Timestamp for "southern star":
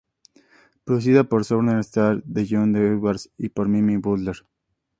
1.45-2.23